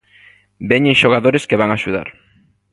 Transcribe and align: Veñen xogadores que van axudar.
Veñen 0.71 0.99
xogadores 1.01 1.47
que 1.49 1.59
van 1.61 1.71
axudar. 1.71 2.07